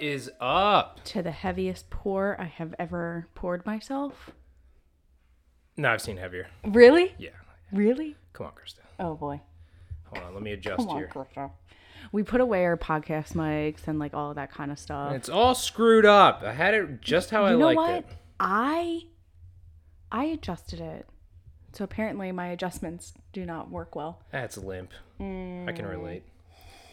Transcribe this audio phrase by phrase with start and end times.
[0.00, 1.04] What is up?
[1.04, 4.30] to the heaviest pour I have ever poured myself.
[5.76, 6.48] No, I've seen heavier.
[6.64, 7.14] Really?
[7.18, 7.30] Yeah.
[7.70, 8.16] Really?
[8.32, 8.78] Come on, Krista.
[8.98, 9.42] Oh boy.
[10.06, 10.32] Hold on.
[10.32, 11.10] Let me adjust Come on, here.
[11.12, 11.50] Krista.
[12.12, 15.12] We put away our podcast mics and like all of that kind of stuff.
[15.12, 16.42] It's all screwed up.
[16.44, 17.90] I had it just how I you know liked what?
[17.90, 18.06] it.
[18.40, 19.02] I
[20.10, 21.06] I adjusted it.
[21.74, 24.22] So apparently my adjustments do not work well.
[24.32, 24.92] That's limp.
[25.18, 25.76] I Mm.
[25.76, 26.22] can relate.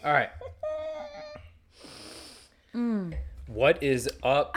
[0.04, 0.28] All right.
[2.78, 3.12] Mm.
[3.48, 4.56] What is up,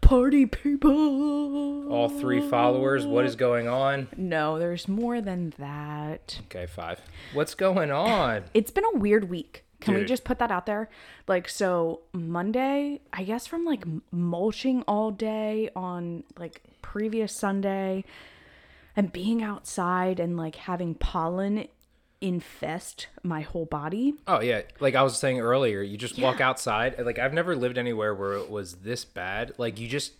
[0.00, 1.92] Party people.
[1.92, 3.04] all three followers?
[3.04, 4.08] What is going on?
[4.16, 6.40] No, there's more than that.
[6.46, 7.02] Okay, five.
[7.34, 8.44] What's going on?
[8.54, 9.64] It's been a weird week.
[9.82, 10.88] Can we just put that out there?
[11.28, 18.04] Like, so Monday, I guess from like mulching all day on like previous Sunday
[18.96, 21.68] and being outside and like having pollen
[22.20, 24.14] infest my whole body.
[24.26, 26.96] Oh yeah, like I was saying earlier, you just walk outside.
[27.04, 29.52] Like I've never lived anywhere where it was this bad.
[29.58, 30.12] Like you just,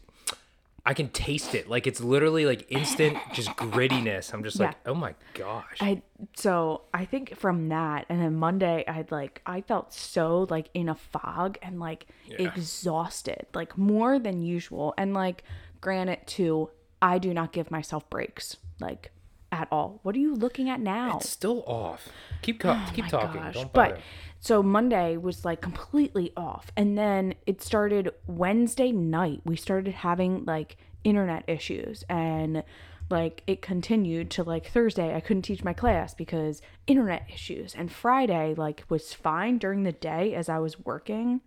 [0.87, 1.69] I can taste it.
[1.69, 4.33] Like it's literally like instant, just grittiness.
[4.33, 4.91] I'm just like, Yeah.
[4.91, 5.77] oh my gosh.
[5.81, 6.03] I
[6.35, 10.89] so I think from that and then Monday I'd like I felt so like in
[10.89, 12.49] a fog and like Yeah.
[12.49, 14.95] exhausted, like more than usual.
[14.97, 15.45] And like
[15.83, 16.71] granted too,
[17.03, 19.11] I do not give myself breaks like
[19.53, 20.01] at all.
[20.03, 21.17] What are you looking at now?
[21.19, 22.09] it's still off.
[22.43, 23.41] Keep co- oh keep Oh my talking.
[23.43, 23.55] gosh.
[23.55, 23.95] Don't bother.
[23.95, 24.01] But
[24.41, 26.73] so Monday was like completely off.
[26.77, 29.41] And then it started Wednesday night.
[29.45, 32.63] We started having like internet issues and
[33.11, 35.15] like it continued to like Thursday.
[35.15, 37.75] I couldn't teach my class because internet issues.
[37.75, 41.41] And Friday like was fine during the day as I was working.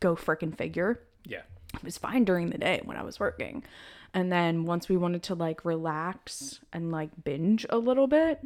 [0.00, 1.42] Go frickin' figure yeah.
[1.74, 3.64] it was fine during the day when I was working.
[4.16, 8.40] And then once we wanted to like relax and like binge a little bit,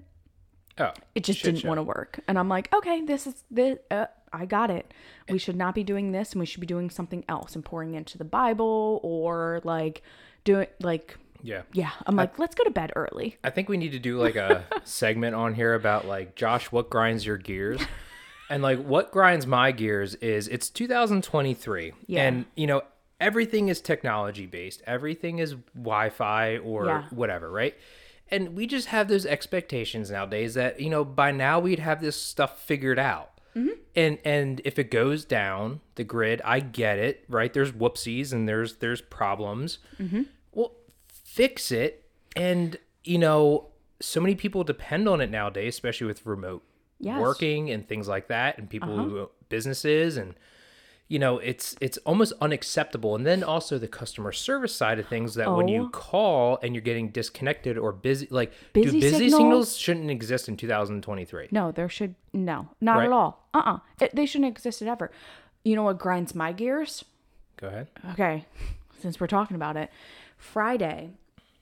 [0.79, 2.21] Oh, it just didn't want to work.
[2.27, 3.79] And I'm like, okay, this is this.
[3.91, 4.93] Uh, I got it.
[5.29, 7.95] We should not be doing this, and we should be doing something else and pouring
[7.95, 10.03] into the Bible or like
[10.45, 11.63] doing like Yeah.
[11.73, 11.91] yeah.
[12.07, 13.37] I'm like, let's go to bed early.
[13.45, 16.89] I think we need to do like a segment on here about like Josh, what
[16.91, 17.81] grinds your gears?
[18.49, 22.23] And like what grinds my gears is it's 2023 Yeah.
[22.27, 22.83] and you know
[23.21, 24.83] everything is technology based.
[24.87, 27.05] Everything is Wi-Fi or Yeah.
[27.11, 27.75] whatever, right?
[28.31, 32.17] And we just have those expectations nowadays that you know by now we'd have this
[32.17, 33.31] stuff figured out.
[33.57, 33.71] Mm-hmm.
[33.97, 37.53] And and if it goes down the grid, I get it, right?
[37.53, 39.79] There's whoopsies and there's there's problems.
[40.01, 40.23] Mm-hmm.
[40.53, 40.73] Well,
[41.13, 42.05] fix it.
[42.37, 43.69] And you know,
[44.01, 46.63] so many people depend on it nowadays, especially with remote
[47.03, 47.15] Yes.
[47.15, 47.23] Uh-huh.
[47.23, 50.35] working and things like that, and people who businesses and
[51.11, 53.17] you know, it's it's almost unacceptable.
[53.17, 55.89] And then also the customer service side of things that when you Oh.
[55.89, 59.35] call and you're getting disconnected or busy, like Busy do busy signals?
[59.41, 61.49] signals shouldn't exist in 2023.
[61.51, 63.07] No, there should no, not Right.
[63.07, 63.49] at all.
[63.53, 65.11] Uh uh It, they shouldn't exist ever.
[65.65, 67.05] You know what grinds my gears?
[67.57, 67.89] Go ahead.
[68.13, 68.45] Okay,
[69.01, 69.91] since we're talking about it,
[70.39, 71.11] Friday,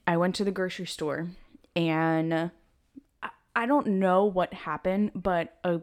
[0.07, 1.27] I went to the grocery store
[1.75, 2.33] and
[3.23, 5.81] I, I don't know what happened, but a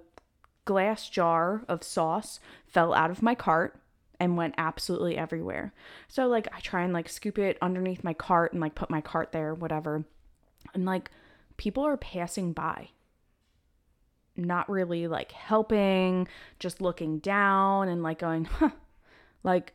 [0.66, 3.80] glass jar of sauce fell out of my cart
[4.20, 5.72] and went absolutely everywhere.
[6.08, 9.00] So like I try and like scoop it underneath my cart and like put my
[9.00, 10.04] cart there, whatever.
[10.74, 11.10] And like
[11.56, 12.90] people are passing by.
[14.36, 16.28] Not really like helping,
[16.58, 18.70] just looking down and like going, huh.
[19.42, 19.72] Like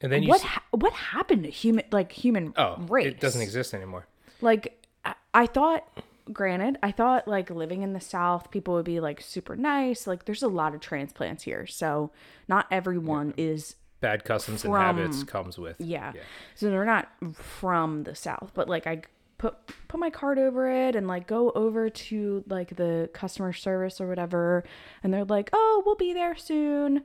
[0.00, 3.06] And then you what s- ha- what happened to human like human oh, race?
[3.06, 4.06] it doesn't exist anymore.
[4.40, 5.86] Like I, I thought
[6.32, 10.06] granted, I thought like living in the south people would be like super nice.
[10.06, 11.66] Like there's a lot of transplants here.
[11.66, 12.10] So
[12.48, 16.12] not everyone is Bad customs and habits comes with yeah.
[16.54, 19.02] So they're not from the south, but like I
[19.36, 19.54] put
[19.88, 24.08] put my card over it and like go over to like the customer service or
[24.08, 24.64] whatever
[25.02, 27.04] and they're like, "Oh, we'll be there soon."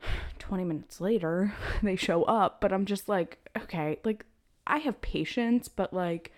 [0.38, 4.24] 20 minutes later, they show up, but I'm just like, "Okay, like
[4.66, 6.32] I have patience, but like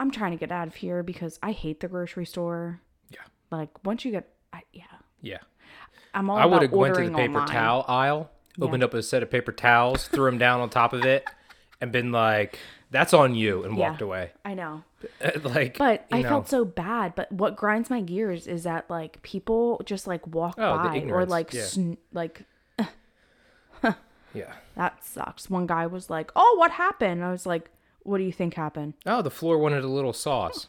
[0.00, 2.80] I'm trying to get out of here because I hate the grocery store.
[3.10, 3.18] Yeah.
[3.50, 4.84] Like once you get I, yeah.
[5.20, 5.38] Yeah.
[6.14, 7.46] I'm all I would have went to the paper online.
[7.48, 8.30] towel aisle,
[8.60, 11.24] opened up a set of paper towels, threw them down on top of it,
[11.80, 12.58] and been like,
[12.90, 13.90] "That's on you," and Yeah.
[13.90, 14.32] walked away.
[14.44, 14.82] I know.
[15.44, 17.14] like, But I know, felt so bad.
[17.14, 21.24] But what grinds my gears is that like people just like walk Oh, by or
[21.26, 21.64] like yeah.
[21.64, 22.42] sn- like
[24.34, 24.52] yeah.
[24.76, 25.48] that sucks.
[25.50, 27.70] One guy was like, "Oh, what happened?" I was like,
[28.02, 30.66] "What do you think happened?" Oh, the floor wanted a little sauce.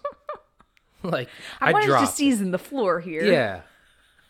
[1.03, 1.29] like
[1.59, 2.07] I, I, wanted dropped.
[2.07, 3.23] to season the floor here.
[3.23, 3.61] yeah.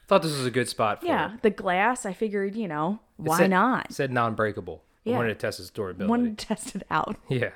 [0.07, 1.41] Thought this was a good spot for Yeah, it.
[1.41, 2.05] the glass.
[2.05, 3.93] I figured, you know, It why said- not?
[3.93, 4.83] Said non-breakable.
[5.05, 5.15] I Yeah.
[5.17, 6.09] wanted to test its durability.
[6.09, 7.15] Wanted to test it out.
[7.29, 7.51] Yeah.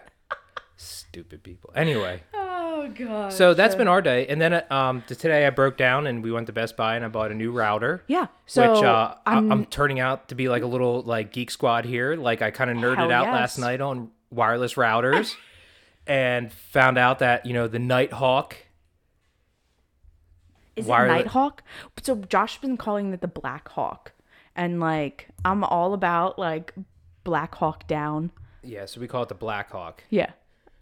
[0.77, 1.71] Stupid people.
[1.75, 3.31] Anyway, Oh god.
[3.31, 6.31] So that's been our day, and then uh, um, today I broke down and we
[6.31, 8.03] went to Best Buy and I bought a new router.
[8.07, 8.27] Yeah.
[8.45, 11.85] So which uh, I'm, I'm turning out to be like a little like geek squad
[11.85, 12.15] here.
[12.15, 13.33] Like I kind of nerded out yes.
[13.33, 15.35] last night on wireless routers,
[16.05, 18.55] and found out that you know the Nighthawk.
[20.75, 21.63] is wireless- it Nighthawk?
[22.03, 24.11] So Josh's been calling it the Black Hawk,
[24.55, 26.73] and like I'm all about like
[27.23, 28.31] Black Hawk down.
[28.63, 30.03] Yeah, so we call it the Blackhawk.
[30.09, 30.31] Yeah.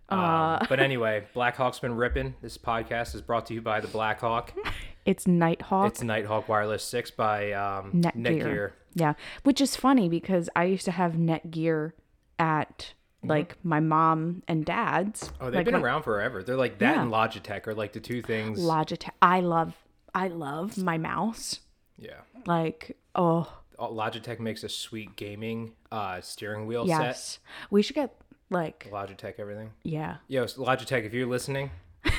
[0.09, 2.35] Um, Uh, but anyway, Blackhawk's been ripping.
[2.41, 4.53] This podcast is brought to you by the Blackhawk.
[5.05, 5.87] it's Nighthawk.
[5.91, 8.13] It's Nighthawk Wireless Six by um, Netgear.
[8.15, 8.71] Netgear.
[8.93, 9.13] Yeah,
[9.43, 11.91] which is funny because I used to have Netgear
[12.39, 15.23] at like my mom and dad's.
[15.29, 15.35] Mm-hmm.
[15.41, 16.43] Oh, they've like been around forever.
[16.43, 17.01] They're like that Yeah.
[17.03, 18.59] and Logitech are like the two things.
[18.59, 19.09] Logitech.
[19.21, 19.75] I love,
[20.13, 21.59] I love my mouse.
[21.97, 22.21] yeah.
[22.45, 27.01] Like, oh Logitech makes a sweet gaming uh, steering wheel set.
[27.01, 27.39] yes,
[27.69, 28.15] we should get
[28.49, 29.71] like, Logitech everything.
[29.83, 31.71] yeah, Yo, Logitech, if you're listening.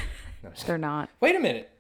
[0.43, 1.09] No, they're not.
[1.21, 1.71] Wait a minute.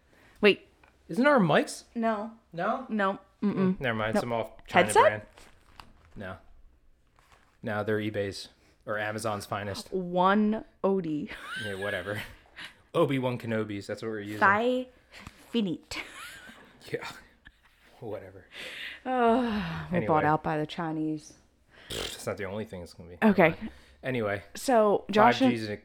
[0.40, 0.66] Wait,
[1.10, 1.84] Isn't our mics?
[1.94, 2.86] no, No.
[2.88, 3.78] no, mm-mm.
[3.78, 4.18] Never mind.
[4.18, 5.02] Some off China Headset?
[5.02, 5.22] brand.
[6.16, 6.36] No.
[7.62, 8.48] No, they're eBay's
[8.86, 9.92] or Amazon's finest.
[9.92, 11.28] one Odie,
[11.64, 12.20] Yeah, whatever.
[12.94, 13.86] Obi Wan Kenobi's.
[13.86, 14.38] That's what we're using.
[14.40, 14.86] Thigh
[15.52, 15.98] finite.
[16.92, 17.04] Yeah.
[18.00, 18.44] Whatever.
[19.06, 21.32] Oh, We're bought out by the Chinese.
[21.90, 23.16] It's not the only thing it's gonna be.
[23.22, 23.54] Okay,
[24.02, 25.78] Anyway, so Josh, five and-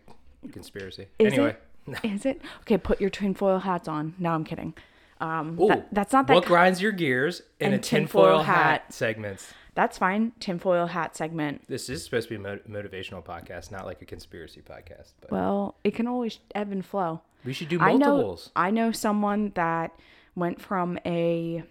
[0.45, 1.07] a conspiracy.
[1.17, 1.55] Is anyway.
[1.87, 1.99] it?
[2.03, 2.41] Is it?
[2.61, 4.13] Okay, put your tinfoil hats on.
[4.19, 4.73] No, I'm kidding.
[5.21, 6.33] Um, Ooh, that, that's not that.
[6.35, 8.93] What grinds your gears in a tinfoil tinfoil hat, hat.
[8.93, 9.53] segments.
[9.79, 10.33] That's fine.
[10.41, 11.63] Tinfoil hat segment.
[11.69, 15.13] This is supposed to be a mo- motivational podcast, not like a conspiracy podcast.
[15.21, 17.21] But Well, it can always ebb and flow.
[17.45, 18.07] we should do I know.
[18.09, 18.51] multiples.
[18.55, 19.97] I know someone that
[20.35, 21.63] went from a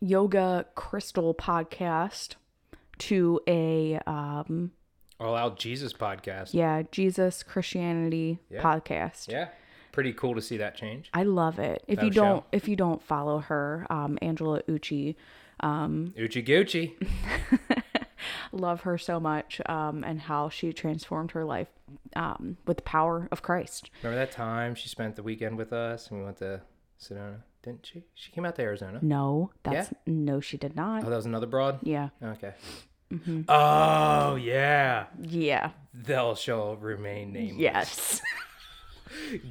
[0.00, 2.34] yoga crystal podcast
[2.98, 4.72] to a um,
[5.20, 6.54] All Out Jesus podcast.
[6.54, 8.62] yeah Jesus Christianity Yeah.
[8.62, 9.28] podcast.
[9.28, 9.48] Yeah.
[9.92, 11.08] Pretty cool to see that change.
[11.14, 11.84] I love it.
[11.86, 12.44] If you don't, show.
[12.50, 15.16] if you don't follow her, um, Angela Uchi,
[15.60, 16.94] Uchi Gucci.
[18.52, 21.68] love her so much um, and how she transformed her life
[22.16, 23.90] um, with the power of Christ.
[24.02, 26.60] Remember that time she spent the weekend with us and we went to
[27.00, 27.38] Sedona?
[27.62, 28.04] Didn't she?
[28.14, 28.98] She came out to Arizona.
[29.02, 31.04] No, that's no, she did not.
[31.04, 31.78] Oh, that was another broad?
[31.82, 32.52] Yeah, Okay.
[33.12, 33.42] Mm-hmm.
[33.48, 35.06] Oh, yeah.
[35.22, 37.58] yeah, They'll shall remain nameless.
[37.60, 38.20] yes.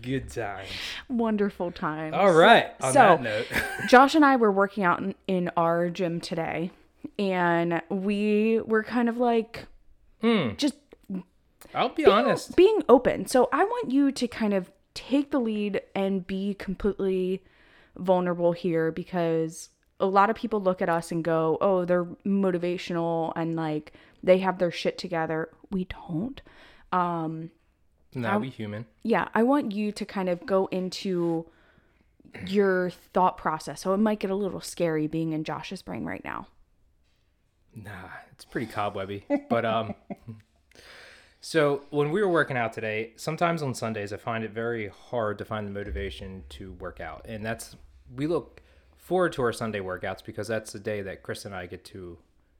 [0.01, 0.67] Good times.
[1.09, 2.13] Wonderful times.
[2.15, 2.71] All right.
[2.81, 3.47] On So- that note.
[3.89, 6.71] Josh and I were working out in, in our gym today,
[7.19, 9.65] and we were kind of like
[10.21, 10.51] Hmm.
[10.57, 10.75] just
[11.75, 12.55] I'll be honest.
[12.55, 13.25] being open.
[13.25, 17.43] So I want you to kind of take the lead and be completely
[17.97, 19.69] vulnerable here because
[19.99, 24.37] a lot of people look at us and go, "Oh, they're motivational and like they
[24.39, 26.41] have their shit together." We don't.
[28.15, 28.85] No, we human.
[29.03, 31.45] Yeah, I want you to kind of go into
[32.47, 33.81] your thought process.
[33.81, 36.47] So it might get a little scary being in Josh's brain right now.
[37.75, 39.25] Nah, it's pretty cobwebby.
[39.49, 39.95] But um
[41.41, 45.37] so when we were working out today, sometimes on Sundays I find it very hard
[45.39, 47.25] to find the motivation to work out.
[47.27, 47.75] And that's
[48.15, 48.61] we look
[48.97, 52.17] forward to our Sunday workouts because that's the day that Chris and I get to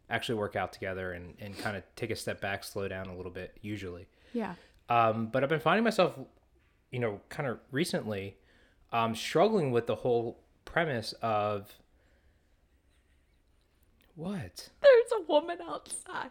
[0.10, 3.16] actually work out together and, and kind of take a step back, slow down a
[3.16, 4.08] little bit usually.
[4.34, 4.56] Yeah.
[4.90, 6.18] Um, but I've been finding myself,
[6.92, 8.36] you know, kind of recently,
[8.92, 11.74] um, struggling with the whole premise of
[14.16, 14.70] what?
[14.82, 16.30] There's a woman outside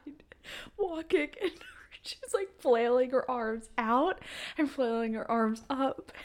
[0.76, 1.50] walking and
[2.02, 4.20] she's like flailing her arms out
[4.56, 6.12] and flailing her arms up.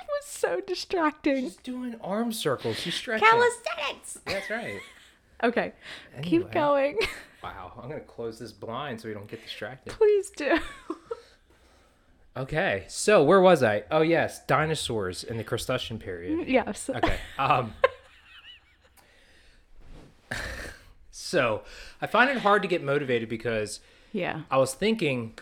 [0.00, 1.42] It was so distracting.
[1.46, 2.76] She's doing arm circles.
[2.78, 3.26] She's stretching.
[3.28, 4.20] Calisthenics.
[4.24, 4.78] That's right.
[5.42, 5.72] Okay,
[6.16, 6.28] Anyway.
[6.28, 6.98] keep going.
[7.44, 7.72] Wow.
[7.80, 9.92] I'm gonna close this blind so we don't get distracted.
[9.92, 10.58] Please do.
[12.38, 12.84] Okay.
[12.88, 13.84] So where was I?
[13.90, 16.48] Oh yes, dinosaurs in the Cretaceous period.
[16.48, 16.88] yes.
[16.88, 17.18] Okay.
[17.38, 17.74] Um.
[21.10, 21.62] so
[22.00, 23.80] I find it hard to get motivated because
[24.12, 24.42] Yeah.
[24.50, 25.38] I was thinking,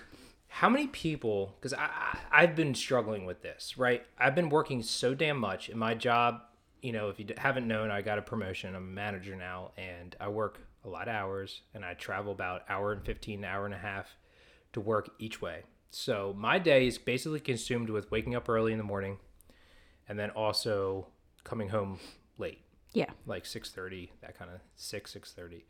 [0.49, 1.55] how many people?
[1.61, 4.05] Because I, I I've been struggling with this, right?
[4.19, 6.41] I've been working so damn much in my job.
[6.83, 8.71] You know, if you haven't known, I got a promotion.
[8.75, 12.63] I'm a manager now, and I work a lot of hours, and I travel about
[12.69, 14.17] hour and fifteen, hour and a half
[14.73, 15.63] to work each way.
[15.99, 19.17] So my day is basically consumed with waking up early in the morning,
[20.07, 21.07] and then also
[21.43, 21.99] coming home
[22.37, 22.59] late
[22.93, 23.07] Yeah.
[23.25, 25.63] like 6.30 that kind of 6 6.30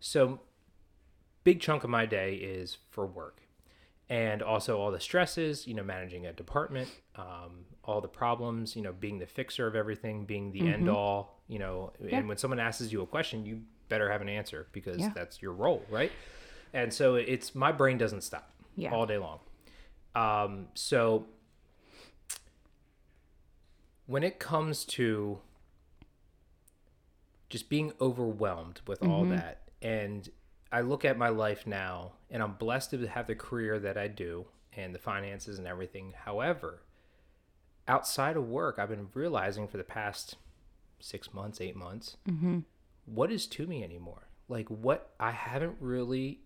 [0.00, 0.40] so
[1.44, 3.42] big chunk of my day is for work
[4.08, 8.82] and also all the stresses you know managing a department um, all the problems you
[8.82, 12.16] know being the fixer of everything being the end all you know Yeah.
[12.18, 15.12] and when someone asks you a question you better have an answer because Yeah.
[15.14, 16.10] that's your role right
[16.72, 18.92] and so it's my brain doesn't stop Yeah.
[18.94, 19.40] all day long
[20.18, 21.26] um, so
[24.06, 25.38] when it comes to
[27.48, 30.28] just being overwhelmed with all that and
[30.72, 34.08] I look at my life now and I'm blessed to have the career that I
[34.08, 34.46] do
[34.76, 36.14] and the finances and everything.
[36.24, 36.82] However,
[37.86, 40.36] outside of work, I've been realizing for the past
[41.00, 42.16] six months, eight months,
[43.06, 44.28] what is to me anymore?
[44.48, 46.40] Like, what I haven't really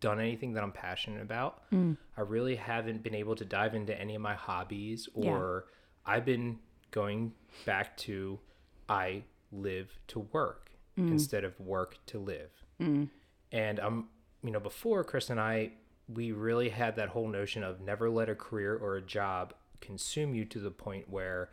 [0.00, 1.62] done anything that I'm passionate about.
[1.72, 1.96] Mm.
[2.16, 5.30] I really haven't been able to dive into any of my hobbies, Yeah.
[5.30, 5.66] or
[6.04, 6.58] I've been
[6.90, 7.32] going
[7.64, 8.38] back to
[8.88, 11.10] I live to work mm.
[11.10, 12.50] instead of work to live.
[12.80, 13.08] Mm.
[13.52, 14.08] And I'm,
[14.42, 15.72] you know, before Chris and I,
[16.08, 20.34] we really had that whole notion of never let a career or a job consume
[20.34, 21.50] you to the point where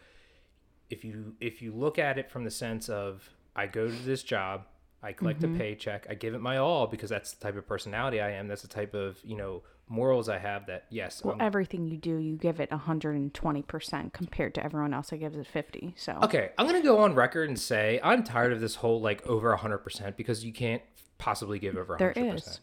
[0.89, 4.21] if you if you look at it from the sense of I go to this
[4.23, 4.65] job,
[5.03, 8.21] I collect a paycheck, I give it my all because that's the type of personality
[8.21, 8.47] I am.
[8.47, 10.65] That's the type of you know morals I have.
[10.67, 15.09] That yes, Well, I'm- everything you do, you give it 120% compared to everyone else
[15.09, 15.93] that gives it 50.
[15.97, 19.25] So, Okay, I'm gonna go on record and say I'm tired of this whole like
[19.27, 20.81] over 100 percent because you can't
[21.17, 22.43] possibly give over There 100 is.
[22.43, 22.59] percent.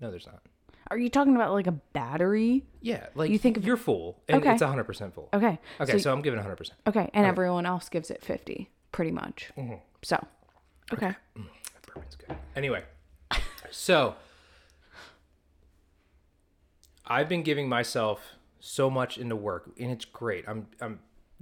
[0.00, 0.42] No, there's not.
[0.90, 2.64] are you talking about like a battery?
[2.82, 4.52] Yeah, like You think of- you're full, and Okay.
[4.52, 5.28] it's 100 percent full.
[5.32, 5.58] Okay.
[5.80, 6.78] Okay, So, so, I'm giving 100 percent.
[6.86, 9.50] okay, and everyone else gives it 50, pretty much.
[9.56, 9.76] Mm-hmm.
[10.02, 10.22] So,
[10.92, 11.14] okay.
[11.94, 12.36] Bourbon's good.
[12.56, 12.82] Anyway,
[13.70, 14.16] so
[17.06, 20.44] I've been giving myself so much into work, and it's great.
[20.48, 21.00] I'm I'm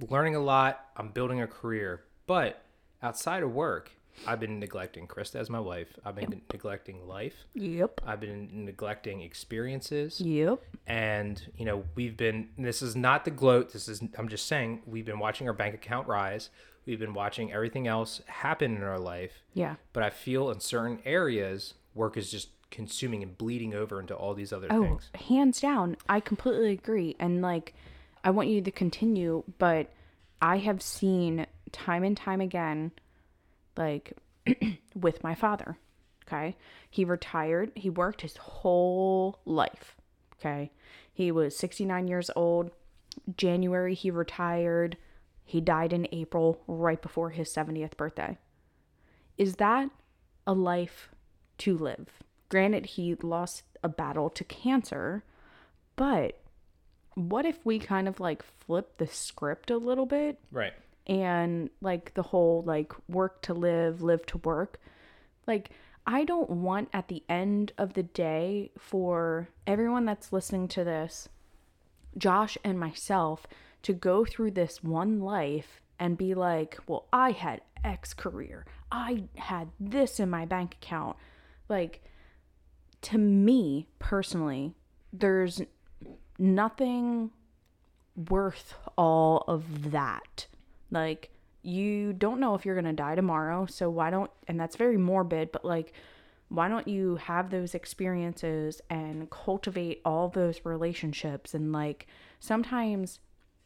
[0.09, 0.85] learning a lot.
[0.97, 2.63] I'm building a career, but
[3.01, 3.91] outside of work,
[4.27, 5.87] I've been neglecting Krista as my wife.
[6.05, 7.33] I've been neglecting life.
[7.55, 8.01] Yep.
[8.05, 10.21] I've been neglecting experiences.
[10.21, 10.59] Yep.
[10.85, 14.81] and you know we've been this is not the gloat this is i'm just saying
[14.85, 16.49] we've been watching our bank account rise
[16.85, 19.75] we've been watching everything else happen in our life Yeah.
[19.93, 24.33] but i feel in certain areas work is just consuming and bleeding over into all
[24.33, 25.95] these other Oh, things hands down.
[26.09, 27.15] I completely agree.
[27.19, 27.75] And like,
[28.23, 29.91] I want you to continue, but
[30.41, 32.91] I have seen time and time again,
[33.77, 34.13] like,
[34.95, 35.77] with my father.
[36.27, 36.55] Okay.
[36.89, 37.71] He retired.
[37.75, 39.95] He worked his whole life.
[40.39, 40.71] Okay.
[41.13, 42.71] He was 69 years old.
[43.37, 44.97] January, he retired.
[45.53, 48.39] He died in April, right before his 70th birthday.
[49.37, 49.91] Is that
[50.47, 51.09] a life
[51.59, 52.09] to live?
[52.49, 55.23] Granted, he lost a battle to cancer,
[55.95, 56.41] but
[57.13, 60.73] what if we kind of like flip the script a little bit right
[61.05, 64.81] and like the whole like work to live, live to work?
[65.45, 65.69] Like,
[66.07, 71.29] I don't want at the end of the day for everyone that's listening to this,
[72.17, 73.45] Josh and myself,
[73.83, 79.25] to go through this one life and be like, well, I had X career, I
[79.35, 81.17] had this in my bank account.
[81.69, 82.01] Like,
[83.03, 84.73] to me personally,
[85.11, 85.61] there's
[86.39, 87.31] nothing
[88.29, 90.47] worth all of that.
[90.91, 91.29] Like,
[91.61, 93.65] you don't know if you're going to die tomorrow.
[93.65, 95.93] So, why don't, and that's very morbid, but like,
[96.49, 101.53] why don't you have those experiences and cultivate all those relationships?
[101.53, 102.07] And like,
[102.39, 103.19] sometimes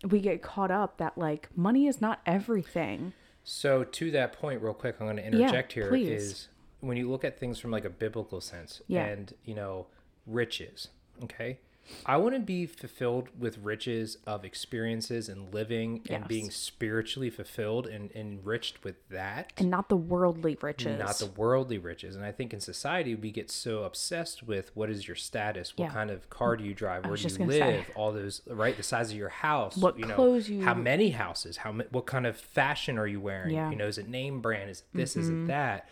[0.09, 3.13] we get caught up that like money is not everything.
[3.43, 6.47] so to that point real quick i'm going to interject here is please.
[6.81, 9.05] when you look at things from like a biblical sense Yeah.
[9.05, 9.87] and you know
[10.25, 10.89] riches
[11.23, 11.59] okay
[12.05, 17.87] i want to be fulfilled with riches of experiences and living and being spiritually fulfilled
[17.87, 19.53] and enriched with that.
[19.57, 20.99] And not the worldly riches.
[20.99, 22.15] not the worldly riches.
[22.15, 25.75] And i think in society we get so obsessed with what is your status?
[25.77, 25.91] What Yeah.
[25.93, 27.05] kind of car do you drive?
[27.05, 27.85] Where do you live?
[27.85, 27.85] say.
[27.95, 28.75] all those right?
[28.75, 31.57] The size of your house What you know clothes you- how many houses?
[31.57, 33.53] How what kind of fashion are you wearing?
[33.53, 33.63] Yeah.
[33.63, 33.71] Mm-hmm.
[33.71, 34.69] you know is it name brand?
[34.69, 35.15] Is it this?
[35.15, 35.87] Is it that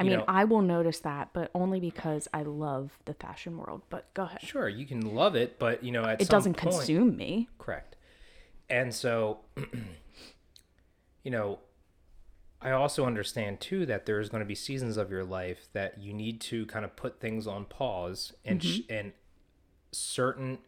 [0.00, 3.82] I mean, know, I will notice that, but only because I love the fashion world.
[3.90, 4.40] But go ahead.
[4.42, 7.48] sure you can love it but you know It doesn't point, consume me.
[7.58, 7.96] Correct.
[8.70, 9.40] And so,
[11.22, 11.58] you know,
[12.60, 16.12] I also understand too that there's going to be seasons of your life that you
[16.12, 18.92] need to kind of put things on pause, and sh- Mm-hmm.
[18.94, 19.12] and
[19.92, 20.58] certain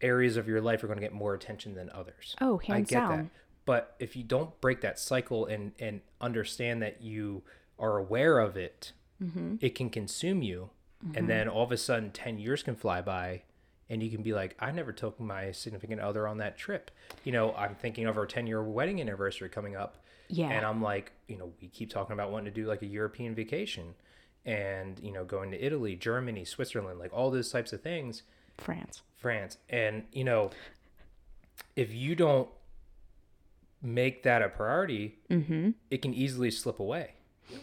[0.00, 2.34] areas of your life are going to get more attention than others.
[2.40, 3.08] Oh, I hands get that.
[3.08, 3.30] down.
[3.66, 7.42] But if you don't break that cycle and and understand that you
[7.78, 8.92] are aware of it,
[9.22, 9.54] Mm-hmm.
[9.62, 10.68] it can consume you,
[11.14, 13.42] and then all of a sudden ten years can fly by,
[13.88, 16.90] and you can be like, I never took my significant other on that trip.
[17.24, 19.96] You know, I'm thinking of our ten year wedding anniversary coming up,
[20.28, 20.50] Yeah.
[20.50, 23.34] and I'm like, you know, we keep talking about wanting to do like a European
[23.34, 23.94] vacation,
[24.44, 28.22] and you know, going to Italy, Germany, Switzerland, like all those types of things.
[28.58, 29.00] France.
[29.16, 29.56] France.
[29.70, 30.50] And, you know,
[31.74, 32.48] if you don't
[33.82, 35.16] make that a priority,
[35.90, 37.12] it can easily slip away.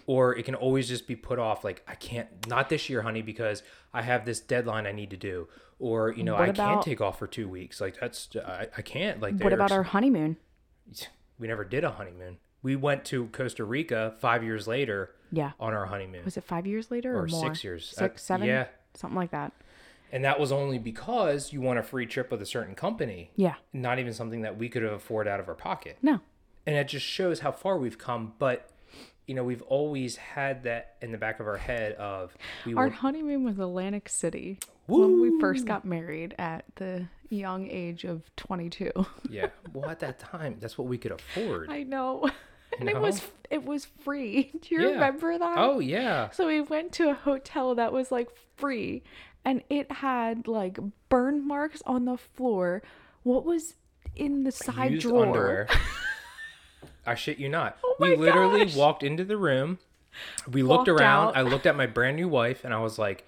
[0.07, 3.21] Or it can always just be put off like, I can't, not this year, honey,
[3.21, 3.63] because
[3.93, 5.47] I have this deadline I need to do.
[5.79, 7.81] Or, you know, What I about- can't take off for two weeks.
[7.81, 9.19] Like, that's, I, I can't.
[9.21, 10.37] Like, What about our honeymoon?
[11.39, 12.37] we never did a honeymoon.
[12.61, 15.51] We went to Costa Rica five years later Yeah.
[15.59, 16.23] on our honeymoon.
[16.23, 17.47] Was it five years later or, Or more?
[17.47, 17.89] six years.
[17.89, 18.47] Six, Uh, seven?
[18.47, 18.67] yeah.
[18.93, 19.51] Something like that.
[20.13, 23.55] And that was only because you won a free trip with a certain company, Yeah.
[23.73, 25.97] not even something that we could have afforded out of our pocket.
[26.01, 26.21] No.
[26.65, 28.33] And it just shows how far we've come.
[28.39, 28.69] But,
[29.27, 32.85] you know, we've always had that in the back of our head of we Our
[32.85, 38.21] were, honeymoon was Atlantic City when we first got married at the young age of
[38.35, 38.91] 22.
[39.29, 39.47] yeah.
[39.73, 41.69] Well, at that time, that's what we could afford.
[41.69, 42.29] I know.
[42.79, 44.51] And it was it was free.
[44.61, 44.87] Do you Yeah.
[44.93, 45.57] remember that?
[45.57, 46.31] Oh, yeah.
[46.31, 49.03] So we went to a hotel that was like free
[49.45, 52.81] and it had like burn marks on the floor.
[53.23, 53.75] What was
[54.15, 55.67] in the side Used drawer?
[57.05, 57.77] I shit you not.
[57.83, 58.75] Oh we literally gosh.
[58.75, 59.79] walked into the room.
[60.51, 61.29] We looked around.
[61.29, 61.37] out.
[61.37, 63.25] I looked at my brand new wife and I was like,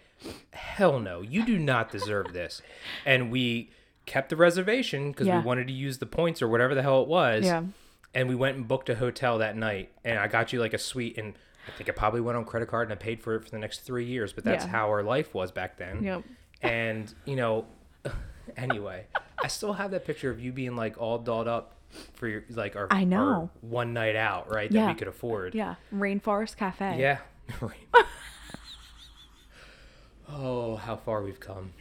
[0.51, 2.61] hell no, you do not deserve this.
[3.05, 3.71] And we
[4.05, 5.39] kept the reservation because Yeah.
[5.39, 7.43] we wanted to use the points or whatever the hell it was.
[7.45, 7.63] Yeah.
[8.13, 9.91] And we went and booked a hotel that night.
[10.03, 11.17] And I got you like a suite.
[11.17, 11.33] And
[11.67, 13.59] I think it probably went on credit card and I paid for it for the
[13.59, 14.31] next three years.
[14.31, 14.71] But that's Yeah.
[14.71, 16.03] how our life was back then.
[16.03, 16.23] Yep.
[16.61, 17.65] And, you know,
[18.57, 19.05] anyway,
[19.43, 21.73] I still have that picture of you being like all dolled up
[22.13, 23.17] for your, like, our, I know.
[23.19, 24.69] our one night out, right?
[24.71, 24.87] That Yeah.
[24.89, 25.55] we could afford.
[25.55, 25.75] Yeah.
[25.93, 26.99] Rainforest Cafe.
[26.99, 27.17] Yeah.
[30.29, 31.73] oh, how far we've come.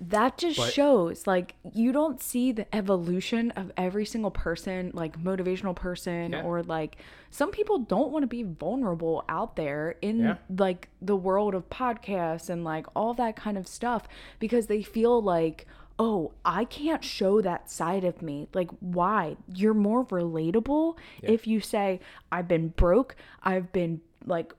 [0.00, 5.20] That just But- shows like you don't see the evolution of every single person, like
[5.22, 6.42] motivational person Yeah.
[6.42, 6.96] or like
[7.30, 10.36] some people don't want to be vulnerable out there in Yeah.
[10.56, 15.20] like the world of podcasts and like all that kind of stuff because they feel
[15.20, 15.66] like
[16.02, 18.48] oh, I can't show that side of me.
[18.54, 19.36] Like, why?
[19.54, 22.00] You're more relatable if you say,
[22.32, 24.54] I've been broke, I've been like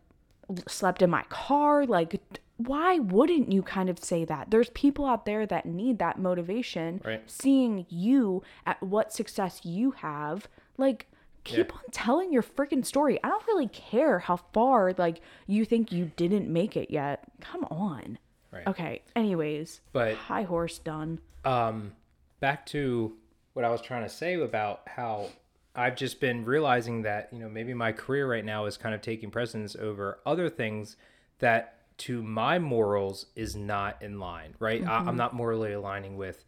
[0.68, 1.84] slept in my car.
[1.88, 2.22] Like,
[2.58, 4.52] why wouldn't you kind of say that?
[4.52, 7.02] There's people out there that need that motivation.
[7.04, 7.24] Right.
[7.26, 11.08] Seeing you at what success you have, like,
[11.44, 11.76] keep Yeah.
[11.78, 13.18] on telling your freaking story.
[13.24, 17.24] I don't really care how far, like, you think you didn't make it yet.
[17.40, 18.20] Come on.
[18.52, 18.68] Right.
[18.68, 19.02] Okay.
[19.16, 21.20] Anyways, But- high horse done.
[21.46, 21.94] um
[22.40, 23.16] back to
[23.54, 25.30] what I was trying to say about how
[25.76, 29.02] I've just been realizing that, you know, maybe my career right now is kind of
[29.02, 30.98] taking precedence over other things
[31.40, 34.84] that to my morals is not in line, right?
[34.86, 36.44] I, I'm not morally aligning with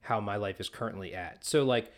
[0.00, 1.44] how my life is currently at.
[1.44, 1.90] So like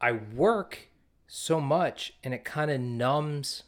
[0.00, 0.88] I work
[1.26, 3.64] so much and it kind of numbs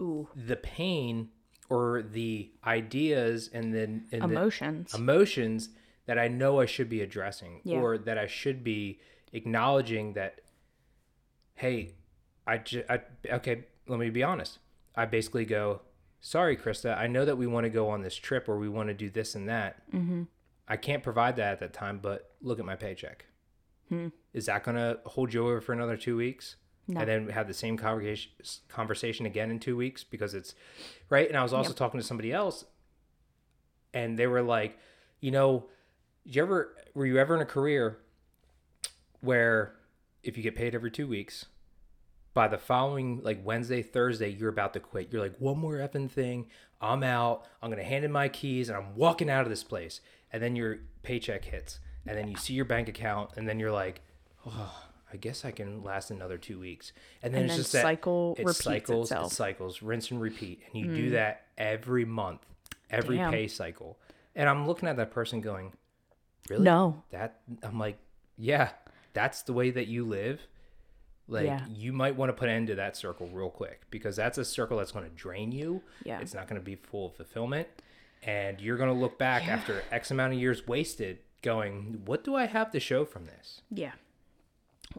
[0.00, 1.30] Ooh, the pain
[1.68, 4.94] or the ideas and then and the- emotions.
[4.94, 5.68] emotions
[6.06, 7.78] that I know I should be addressing Yeah.
[7.78, 9.00] or that I should be
[9.32, 10.40] acknowledging that
[11.54, 11.94] hey
[12.46, 13.00] I, ju- I
[13.32, 14.58] okay let me be honest
[14.94, 15.82] I basically go
[16.20, 18.88] sorry Krista I know that we want to go on this trip or we want
[18.88, 20.22] to do this and that mm-hmm.
[20.68, 23.26] I can't provide that at that time but look at my paycheck
[23.88, 24.08] Hmm.
[24.34, 26.56] is that going to hold you over for another two weeks
[26.88, 27.00] No.
[27.00, 28.30] and then we have the same conversation
[28.68, 30.54] conversation again in two weeks because it's
[31.10, 31.26] right?
[31.28, 31.76] And I was also Yep.
[31.78, 32.64] talking to somebody else
[33.92, 34.78] and they were like
[35.20, 35.66] you know
[36.24, 37.98] you ever were you ever in a career
[39.20, 39.74] where
[40.22, 41.46] if you get paid every two weeks
[42.34, 45.12] by the following like wednesday thursday you're about to quit?
[45.12, 46.46] You're like one more effing thing.
[46.80, 47.44] I'm out.
[47.62, 50.00] I'm gonna hand in my keys and i'm walking out of this place.
[50.32, 53.72] And then your paycheck hits and then you see your bank account and then you're
[53.72, 54.02] like
[54.46, 56.92] oh i guess i can last another two weeks
[57.22, 59.32] and then And it's then just that cycle it repeats cycles itself.
[59.32, 61.12] it cycles rinse and repeat and you do mm.
[61.12, 62.40] that every month
[62.90, 63.32] every Damn.
[63.32, 63.98] pay cycle
[64.34, 65.72] and i'm looking at that person going
[66.48, 67.02] really No.
[67.10, 67.98] that i'm like
[68.36, 68.70] yeah
[69.12, 70.40] that's the way that you live
[71.28, 71.64] like Yeah.
[71.68, 74.44] you might want to put an end to that circle real quick because that's a
[74.44, 76.20] circle that's going to drain you Yeah.
[76.20, 77.68] it's not going to be full of fulfillment
[78.22, 82.34] and you're going to look back after x amount of years wasted going what do
[82.34, 83.92] i have to show from this Yeah.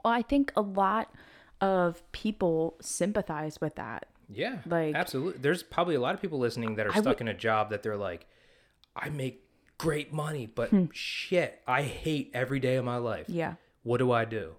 [0.03, 1.13] Well, I think a lot
[1.61, 4.05] of people sympathize with that.
[4.29, 7.27] yeah Like- absolutely there's probably a lot of people listening that are I stuck in
[7.27, 8.27] a job that they're like
[8.95, 9.43] i make
[9.77, 10.85] great money but hmm.
[10.91, 13.53] shit i hate every day of my life Yeah.
[13.83, 14.55] what do i do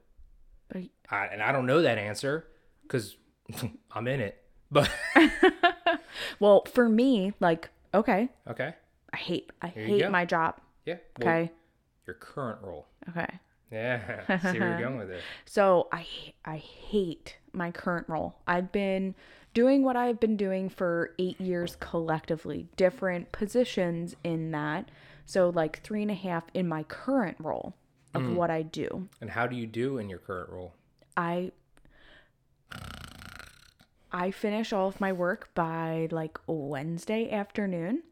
[0.73, 2.47] But I, and I don't know that answer
[2.83, 3.17] because
[3.93, 4.43] I'm in it.
[4.71, 4.91] But
[6.41, 8.75] well, for me, like, okay, okay,
[9.13, 10.61] I hate I hate my job.
[10.85, 10.97] yeah.
[11.19, 11.53] well, Okay.
[12.07, 12.87] Your current role.
[13.09, 13.39] Okay.
[13.71, 14.25] Yeah.
[14.53, 15.21] See where you're going with it.
[15.45, 16.07] So I
[16.45, 18.39] I hate my current role.
[18.47, 19.15] I've been
[19.55, 24.91] doing what I've been doing for eight years collectively, different positions in that.
[25.27, 27.75] So like three and a half in my current role
[28.15, 28.35] of mm.
[28.35, 29.09] what I do.
[29.21, 30.75] And how do you do in your current role?
[31.17, 31.53] I
[34.11, 38.03] I finish all of my work by like Wednesday afternoon.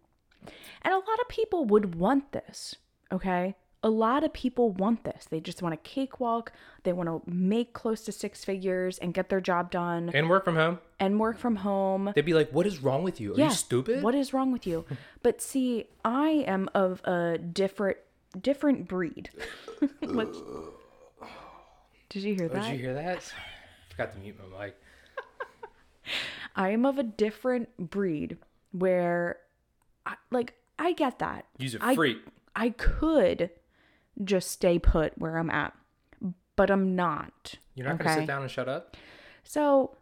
[0.83, 2.77] And a lot of people would want this,
[3.11, 3.57] okay?
[3.87, 5.29] A lot of people want this.
[5.31, 6.51] They just want a cakewalk.
[6.83, 10.45] They want to make close to six figures and get their job done And work
[10.45, 10.81] from home.
[10.99, 12.11] and work from home.
[12.13, 13.35] They'd be like, "What is wrong with you?
[13.35, 14.85] Are you stupid?" What is wrong with you?
[15.23, 17.99] but see, I am of a different
[18.41, 19.31] different breed.
[22.09, 22.65] Did you hear oh, that?
[22.65, 23.19] Did you hear that?
[23.19, 24.77] I forgot to mute my mic.
[26.57, 28.37] I am of a different breed
[28.73, 29.37] where,
[30.05, 31.47] I, like, I get that.
[31.59, 32.19] Use it I, free.
[32.57, 33.51] I could
[34.25, 35.75] just stay put where I'm at,
[36.57, 37.57] but I'm not.
[37.75, 38.97] You're not gonna sit down and shut up.
[39.45, 39.97] So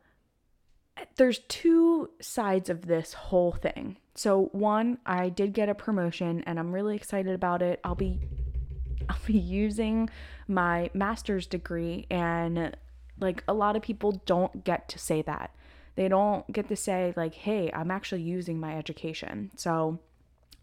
[1.16, 3.96] there's two sides of this whole thing.
[4.14, 7.80] So one, I did get a promotion and I'm really excited about it.
[7.82, 8.20] I'll be
[9.08, 10.08] I'll be using
[10.48, 12.74] my master's degree and
[13.20, 15.54] like a lot of people don't get to say that.
[15.96, 20.00] They don't get to say like, "Hey, I'm actually using my education." So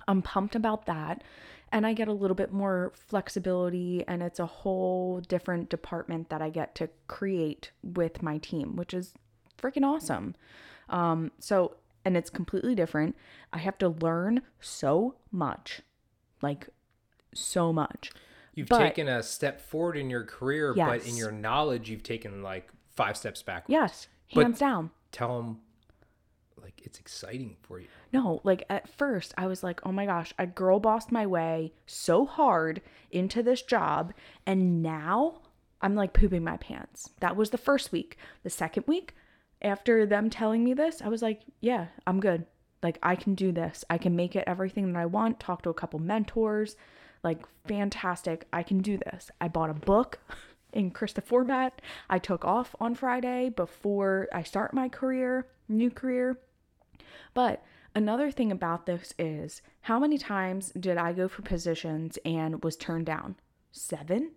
[0.08, 1.24] I'm pumped about that.
[1.72, 6.42] And I get a little bit more flexibility, and it's a whole different department that
[6.42, 9.14] I get to create with my team, which is
[9.58, 10.36] freaking awesome.
[10.90, 13.16] Um, so, and it's completely different.
[13.54, 15.82] I have to learn so much,
[16.42, 16.68] like
[17.34, 18.12] so much.
[18.54, 22.44] You've But- taken a step forward in your career, but in your knowledge, you've taken
[22.44, 23.72] like five steps backwards.
[23.72, 24.92] Yes, But- hands down.
[25.14, 25.62] Tell them,
[26.84, 27.88] it's exciting for you.
[28.12, 31.74] No, like at first I was like, oh my gosh, I girl bossed my way
[31.86, 34.14] so hard into this job.
[34.46, 35.42] And now
[35.82, 37.10] I'm like pooping my pants.
[37.20, 38.18] That was the first week.
[38.44, 39.16] The second week,
[39.62, 42.46] after them telling me this, I was like, yeah, I'm good.
[42.84, 43.86] Like I can do this.
[43.90, 45.40] I can make it everything that I want.
[45.40, 46.76] Talk to a couple mentors.
[47.24, 48.48] Like fantastic.
[48.52, 49.30] I can do this.
[49.40, 50.20] I bought a book
[50.74, 51.82] in Krista format.
[52.10, 56.38] I took off on Friday before I start my career, new career.
[57.34, 57.64] But
[57.96, 62.76] another thing about this is how many times did I go for positions and was
[62.76, 63.36] turned down?
[63.72, 64.32] Seven?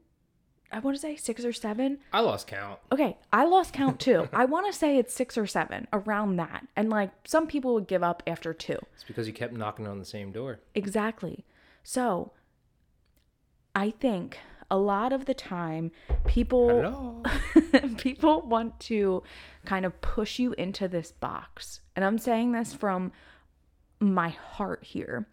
[0.72, 1.98] I want to say six or seven.
[2.12, 2.80] I lost count.
[2.90, 4.28] Okay, I lost count too.
[4.32, 6.66] I want to say it's six or seven, around that.
[6.74, 8.78] And like some people would give up after two.
[8.94, 10.58] It's because you kept knocking on the same door.
[10.74, 11.44] Exactly.
[11.84, 12.32] So
[13.74, 14.38] I think
[14.70, 15.90] a lot of the time
[16.26, 17.22] people
[17.98, 19.22] people want to
[19.64, 21.80] kind of push you into this box.
[21.96, 23.12] And I'm saying this from
[24.00, 25.26] my heart here.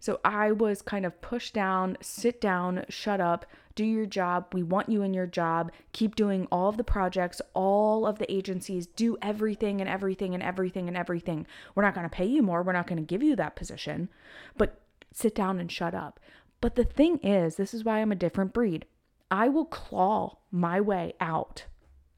[0.00, 4.46] So I was kind of pushed down, sit down, shut up, do your job.
[4.52, 5.70] We want you in your job.
[5.92, 10.42] Keep doing all of the projects, all of the agencies, do everything and everything and
[10.42, 11.46] everything and everything.
[11.74, 12.62] We're not going to pay you more.
[12.62, 14.08] We're not going to give you that position,
[14.56, 14.80] but
[15.12, 16.18] sit down and shut up.
[16.60, 18.84] But the thing is, this is why I'm a different breed.
[19.30, 21.64] I will claw my way out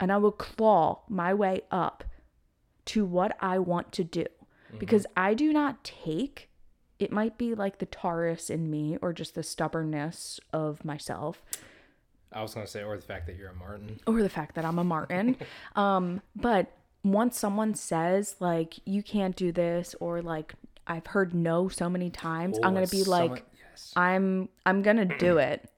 [0.01, 2.05] and I will claw my way up
[2.87, 4.27] to what I want to do
[4.79, 6.49] because I do not take
[6.99, 11.43] it might be like the Taurus in me or just the stubbornness of myself
[12.33, 14.01] I was gonna say, or the fact that you're a Martin.
[14.07, 15.37] or the fact that I'm a Martin.
[15.77, 16.73] um, but
[17.05, 20.55] once someone says like you can't do this or like
[20.87, 23.45] I've heard no so many times, I'm Oh, gonna when be like
[23.97, 25.69] I'm I'm gonna do it.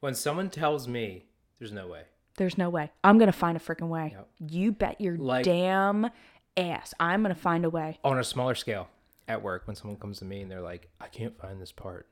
[0.00, 1.26] When someone tells me,
[1.58, 2.02] there's no way.
[2.36, 2.90] There's no way.
[3.04, 4.14] I'm gonna find a freaking way.
[4.16, 4.28] Yep.
[4.50, 6.10] You bet your Like- damn
[6.56, 6.94] ass.
[6.98, 7.98] I'm gonna find a way.
[8.04, 8.88] On a smaller scale,
[9.28, 12.06] at work, when someone comes to me and they're like, I can't find this part.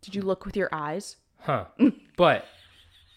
[0.00, 1.16] Did you look with your eyes?
[1.40, 1.66] Huh.
[2.16, 2.46] but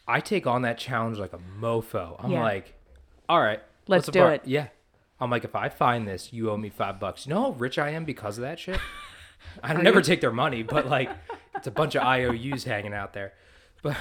[0.07, 2.15] I take on that challenge like a mofo.
[2.23, 2.41] I'm Yeah.
[2.43, 2.73] like,
[3.29, 4.41] all right, Let's do part?" it.
[4.47, 4.67] Yeah.
[5.19, 7.25] I'm like, if I find this, you owe me five bucks.
[7.25, 8.79] You know how rich I am because of that shit?
[9.63, 11.09] I never take their money, but like,
[11.57, 13.33] it's a bunch of IOUs hanging out there.
[13.83, 13.97] But,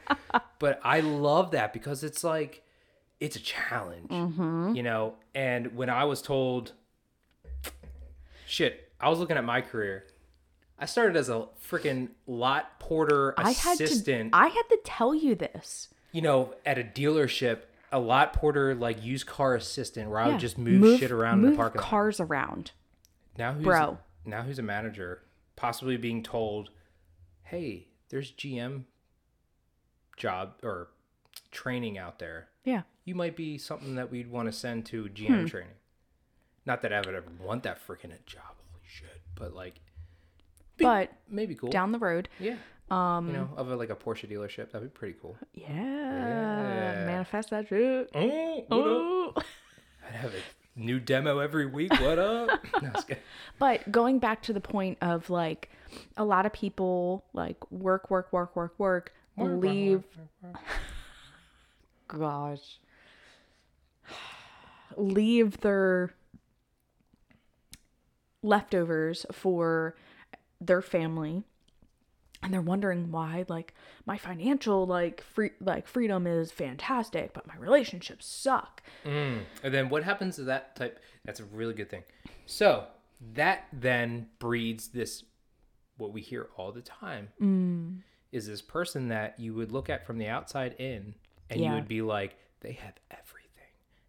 [0.58, 2.62] but I love that because it's like,
[3.20, 4.74] it's a challenge, Mm-hmm.
[4.74, 5.14] you know?
[5.34, 6.72] And when I was told,
[8.46, 10.04] shit, I was looking at my career.
[10.78, 15.14] I started as a freaking lot porter I had assistant to I had to tell
[15.14, 15.88] you this.
[16.12, 17.60] you know, at a dealership,
[17.92, 21.50] a lot porter like used car assistant where I would just move, shit around in
[21.50, 21.88] the parking lot.
[21.90, 22.70] cars around.
[23.36, 23.98] Now who's Bro.
[24.24, 25.22] now who's a manager,
[25.56, 26.70] possibly being told,
[27.50, 28.84] "Hey, there's GM
[30.16, 30.88] job or
[31.50, 32.48] training out there.
[32.64, 32.82] Yeah.
[33.04, 35.14] You might be something that we'd want to send to Hmm.
[35.14, 35.74] GM training."
[36.66, 38.42] Not that I would ever want that freaking job.
[38.70, 39.20] Holy shit!
[39.34, 39.80] But like,
[40.76, 41.70] be- But maybe cool.
[41.70, 42.56] down the road, yeah.
[42.90, 45.36] Um, you know, of a, like a Porsche dealership, that'd be pretty cool.
[45.54, 47.04] yeah, Yeah.
[47.06, 48.10] manifest that shit.
[48.14, 48.66] Oh?
[48.70, 49.42] Oh.
[50.06, 50.40] I'd have a
[50.78, 51.92] new demo every week.
[51.92, 52.60] What up?
[52.82, 53.18] No, good.
[53.58, 55.70] But going back to the point of like
[56.16, 60.04] a lot of people like work, work, work, work, work, leave.
[62.08, 62.80] Gosh.
[64.96, 66.14] Leave their
[68.42, 69.94] leftovers for
[70.60, 71.42] their family
[72.42, 73.74] and they're wondering why like
[74.06, 79.40] my financial like free like freedom is fantastic but my relationships suck Mm.
[79.62, 81.00] And then what happens to that type?
[81.24, 82.04] That's a really good thing.
[82.46, 82.86] So
[83.34, 85.24] that then breeds this,
[86.00, 88.02] what we hear all the time, Mm.
[88.32, 91.14] is this person that you would look at from the outside in,
[91.48, 93.46] and you would be like, they have everything.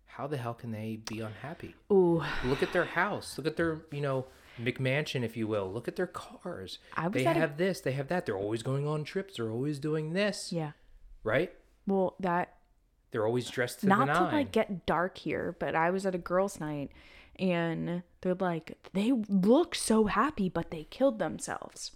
[0.06, 1.76] How the hell can they be unhappy?
[1.92, 3.38] ooh Look at their house.
[3.38, 4.26] Look at their, you know,
[4.60, 5.72] McMansion, if you will.
[5.72, 6.78] Look at their cars.
[6.96, 7.80] I was they at a- have this.
[7.82, 8.26] They have that.
[8.26, 9.38] They're always going on trips.
[9.38, 10.52] They're always doing this.
[10.52, 10.72] yeah
[11.24, 11.54] Right?
[11.88, 12.56] well that
[13.12, 16.14] They're always dressed to not the to like get dark here but i was at
[16.14, 16.92] a girls night
[17.42, 21.92] and they're like they look so happy but they killed themselves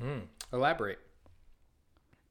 [0.00, 0.22] Mm.
[0.52, 0.98] Elaborate.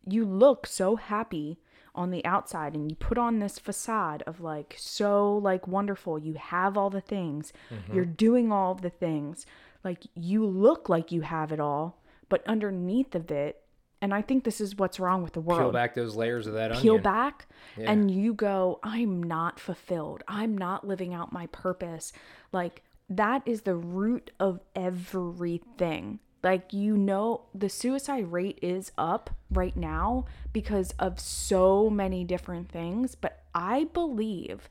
[0.05, 1.57] you look so happy
[1.95, 6.33] on the outside and you put on this facade of like so like wonderful you
[6.33, 7.53] have all the things
[7.93, 9.45] you're doing all the things
[9.83, 13.62] like you look like you have it all but underneath of it
[14.03, 16.53] and i think this is what's wrong with the world Peel back those layers of
[16.53, 17.01] that peel onion.
[17.03, 17.91] back Yeah.
[17.91, 22.11] and you go i'm not fulfilled i'm not living out my purpose
[22.51, 29.29] like that is the root of everything like you know the suicide rate is up
[29.49, 34.69] right now because of so many different things but i believe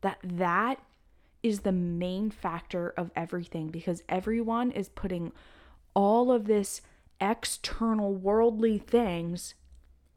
[0.00, 0.78] that that
[1.42, 5.32] is the main factor of everything because everyone is putting
[5.94, 6.80] all of this
[7.20, 9.54] external worldly things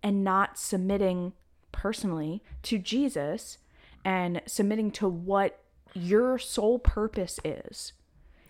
[0.03, 1.33] and not submitting
[1.71, 3.57] personally to Jesus
[4.03, 7.93] and submitting to what your sole purpose is.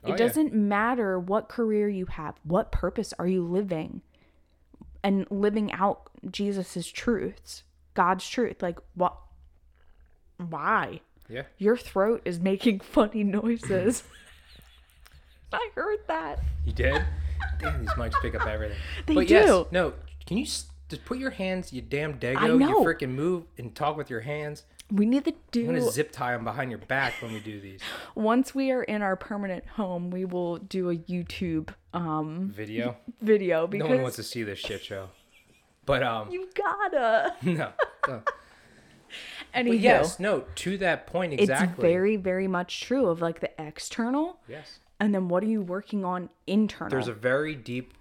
[0.04, 4.02] Oh, it doesn't matter what career you have, what purpose are you living
[5.04, 8.62] and living out Jesus's truths, God's truth.
[8.62, 9.16] Like what
[10.38, 11.02] why?
[11.28, 11.44] Yeah.
[11.58, 14.04] Your throat is making funny noises.
[15.52, 16.40] I heard that.
[16.66, 17.04] You did?
[17.60, 18.78] Damn, these mics pick up everything.
[19.06, 19.68] They but yes, do.
[19.72, 19.94] no.
[20.26, 23.74] Can you s- just put your hands, you damn dago, I you freaking move and
[23.76, 24.64] talk with your hands?
[24.92, 27.60] We need to do I'm gonna zip tie them behind your back when we do
[27.62, 27.80] these
[28.16, 32.98] once we are in our permanent home, we will do a YouTube um video.
[33.22, 35.10] video No because one wants to see this shit show.
[35.86, 37.36] But um, you gotta.
[37.44, 37.72] no.
[38.08, 38.22] no.
[39.56, 40.44] Anywho, But yes, no.
[40.56, 41.68] To that point, exactly.
[41.68, 44.80] it's very, very much true of like the external, yes.
[45.00, 46.90] And then what are you working on internal?
[46.92, 47.94] There's a very deep.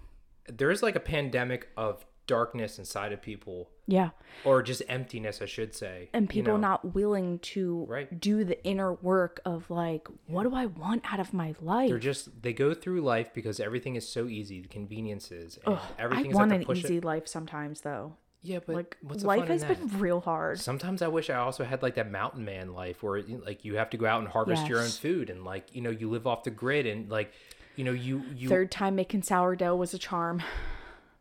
[0.47, 4.09] There's like a pandemic of darkness inside of people, yeah,
[4.45, 6.09] or just emptiness, I should say.
[6.13, 6.59] and you people know?
[6.59, 8.19] not willing to Right.
[8.19, 11.89] do the inner work of like, what do I want out of my life?
[11.89, 15.81] They're just they go through life because everything is so easy, the conveniences and I
[15.97, 18.15] everything is want at an easy life sometimes, though.
[18.41, 20.59] Yeah, but Like life has been real hard.
[20.59, 23.89] Sometimes I wish I also had like that mountain man life where like you have
[23.91, 26.43] to go out and harvest your own food and like you know you live off
[26.43, 27.33] the grid and like
[27.75, 30.41] you know you you Third time making sourdough was a charm.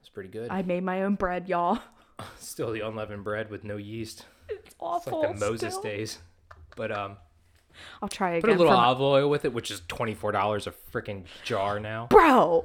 [0.00, 0.50] it's pretty good.
[0.50, 1.81] I made my own bread, y'all.
[2.38, 4.24] Still the unleavened bread with no yeast.
[4.48, 5.20] It's It's awful.
[5.22, 5.83] like the Moses still.
[5.83, 6.18] days.
[6.76, 7.16] But um
[8.02, 8.40] I'll try again.
[8.42, 11.78] put a little olive oil with it, which is twenty four dollars a freaking jar
[11.78, 12.07] now.
[12.11, 12.64] Bro,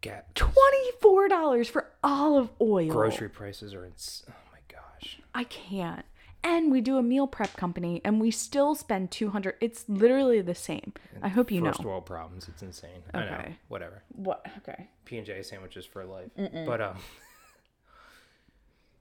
[0.00, 2.88] Get twenty-four dollars for olive oil.
[2.88, 5.18] grocery prices are ins- oh my gosh.
[5.34, 6.04] I can't.
[6.42, 9.56] And we do a meal prep company, and we still spend two hundred.
[9.60, 10.94] It's literally the same.
[11.22, 11.70] I hope you know.
[11.70, 12.48] First world problems.
[12.48, 13.02] It's insane.
[13.12, 13.24] I know.
[13.26, 13.56] Okay.
[13.68, 14.02] Whatever.
[14.08, 14.46] What?
[14.58, 14.88] Okay.
[15.04, 16.30] P and J sandwiches for life.
[16.36, 16.96] But um,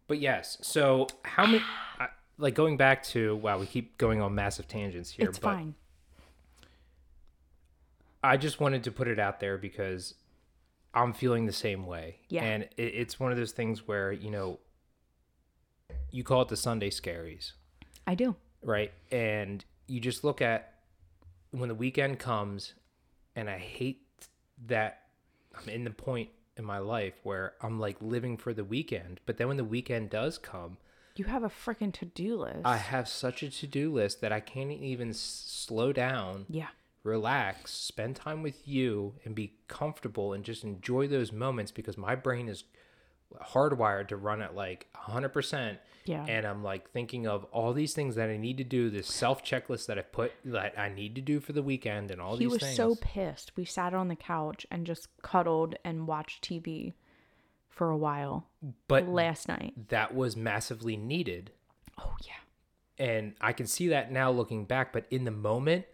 [0.07, 0.57] but yes.
[0.61, 1.61] So how many?
[1.97, 2.07] I,
[2.37, 5.29] like going back to wow, we keep going on massive tangents here.
[5.29, 5.75] It's but fine.
[8.21, 10.15] I just wanted to put it out there because
[10.93, 12.17] I'm feeling the same way.
[12.29, 12.43] Yeah.
[12.43, 14.59] And it, it's one of those things where you know,
[16.11, 17.51] you call it the Sunday scaries,
[18.07, 18.35] I do.
[18.63, 18.91] right?
[19.11, 20.73] And you just look at
[21.51, 22.73] when the weekend comes,
[23.35, 24.01] and I hate
[24.67, 25.01] that
[25.55, 29.19] I'm in the point in my life where I'm like living for the weekend.
[29.25, 30.77] But then when the weekend does come,
[31.15, 32.61] You have a freaking to-do list.
[32.65, 36.67] I have such a to do list that I can't even slow down, yeah.
[37.03, 42.15] Relax, spend time with you, and be comfortable and just enjoy those moments because my
[42.15, 42.63] brain is
[43.53, 45.77] hardwired to run at like 100%.
[46.05, 46.25] Yeah.
[46.27, 49.43] And I'm like thinking of all these things that I need to do, this self
[49.43, 52.39] checklist that I put that I need to do for the weekend and all these.
[52.39, 52.75] He was things.
[52.75, 53.51] so pissed.
[53.55, 56.93] We sat on the couch and just cuddled and watched TV
[57.69, 58.47] for a while
[58.87, 59.89] but last night.
[59.89, 61.51] that was massively needed.
[61.99, 63.05] Oh yeah.
[63.05, 65.85] And I can see that now looking back, but in the moment,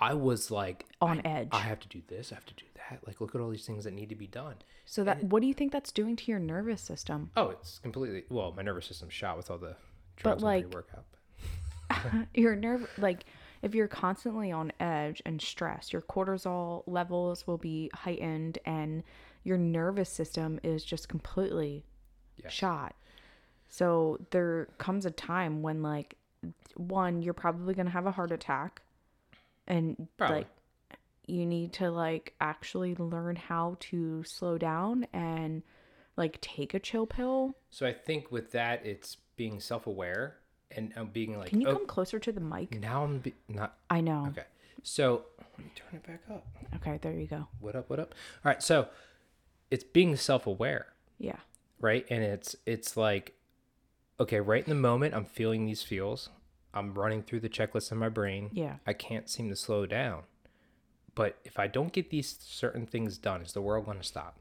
[0.00, 1.48] I was like On I, edge.
[1.52, 3.00] I have to do this, I have to do that.
[3.06, 4.56] Like, look at all these things that need to be done.
[4.84, 7.30] So that what do you think that's doing to your nervous system?
[7.36, 9.76] Oh, it's completely well, my nervous system's shot with all the
[10.22, 11.04] But, like- pre-workout.
[12.34, 13.24] your nerve like
[13.62, 19.02] if you're constantly on edge and stressed, your cortisol levels will be heightened and
[19.44, 21.84] your nervous system is just completely
[22.42, 22.52] Yes.
[22.52, 22.94] shot.
[23.68, 26.16] So there comes a time when like
[26.76, 28.82] one you're probably going to have a heart attack
[29.66, 30.38] and Probably.
[30.38, 30.46] like
[31.26, 35.62] you need to like actually learn how to slow down and
[36.16, 37.56] like take a chill pill.
[37.70, 40.36] So I think with that, it's being self-aware
[40.70, 42.80] and uh, being like, Can you oh, come closer to the mic?
[42.80, 44.26] now I'm be- not I know.
[44.28, 44.46] okay.
[44.82, 46.46] So let me turn it back up.
[46.76, 47.48] Okay, there you go.
[47.60, 47.90] What up?
[47.90, 48.14] What up?
[48.44, 48.62] All right.
[48.62, 48.88] So
[49.70, 50.86] it's being self-aware,
[51.18, 51.36] Yeah.
[51.80, 52.06] right?
[52.08, 53.34] And it's it's like,
[54.20, 56.28] okay, right in the moment, I'm feeling these feels.
[56.76, 58.50] I'm running through the checklist in my brain.
[58.52, 58.76] Yeah.
[58.86, 60.24] I can't seem to slow down.
[61.14, 64.38] But if I don't get these certain things done, is the world going to stop?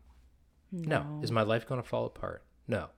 [0.72, 1.22] No.
[1.24, 2.44] Is my life going to fall apart?
[2.68, 2.90] No.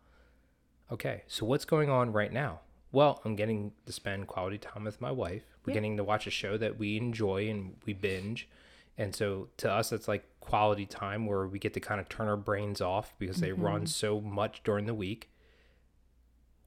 [0.91, 1.23] Okay.
[1.27, 2.61] So what's going on right now?
[2.91, 5.43] Well, I'm getting to spend quality time with my wife.
[5.63, 5.75] We're Yeah.
[5.75, 8.49] getting to watch a show that we enjoy and we binge.
[8.97, 12.27] And so to us, it's like quality time where we get to kind of turn
[12.27, 13.85] our brains off because they run mm-hmm.
[13.85, 15.29] so much during the week.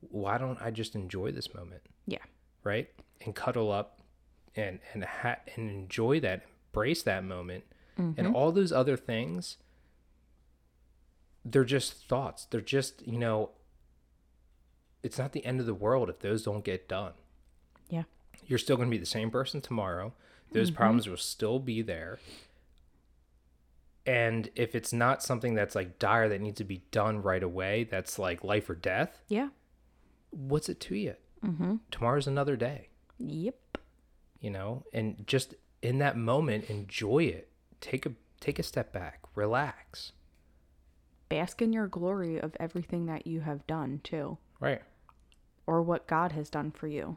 [0.00, 1.82] Why don't I just enjoy this moment?
[2.06, 2.18] Yeah.
[2.64, 2.88] Right?
[3.24, 4.00] And cuddle up
[4.56, 7.64] and and ha- and enjoy that, embrace that moment,
[7.96, 8.36] and mm-hmm.
[8.36, 9.56] all those other things.
[11.44, 12.46] They're just thoughts.
[12.50, 13.50] They're just you know.
[15.02, 17.12] It's not the end of the world if those don't get done.
[17.88, 18.02] Yeah.
[18.46, 20.12] You're still going to be the same person tomorrow.
[20.52, 20.76] Those mm-hmm.
[20.76, 22.18] problems will still be there.
[24.06, 27.84] And if it's not something that's like dire that needs to be done right away,
[27.84, 29.48] that's like life or death, Yeah.
[30.30, 31.14] what's it to you?
[31.44, 31.76] Mm-hmm.
[31.90, 33.78] Tomorrow's another day Yep.
[34.40, 37.48] you know and just in that moment enjoy it
[37.80, 40.12] take a take a step back relax
[41.28, 44.36] Bask in your glory of everything that you have done too.
[44.58, 44.82] right
[45.66, 47.16] or what God has done for you.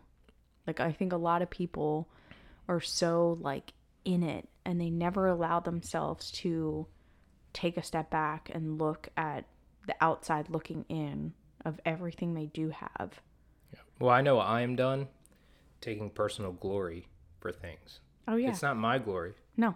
[0.67, 2.07] Like I think a lot of people
[2.67, 3.73] are so like
[4.05, 6.85] in it and they never allow themselves to
[7.53, 9.45] take a step back and look at
[9.87, 11.33] the outside looking in
[11.65, 13.19] of everything they do have.
[13.99, 15.07] Well i know i'm done
[15.81, 17.07] taking personal glory
[17.39, 18.49] for things Oh yeah.
[18.49, 19.75] it's not my glory no.